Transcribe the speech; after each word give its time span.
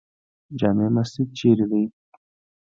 جامع 0.59 0.87
مسجد 0.97 1.27
چیرته 1.37 1.65
دی؟ 1.71 1.83